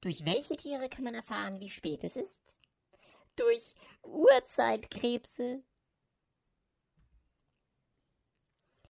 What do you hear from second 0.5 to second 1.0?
Tiere